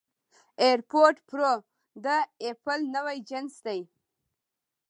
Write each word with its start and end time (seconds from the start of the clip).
اېرفوډ 0.61 1.15
پرو 1.29 1.53
د 2.05 2.07
اېپل 2.43 2.79
نوی 2.95 3.17
جنس 3.29 3.53
دی 3.65 3.81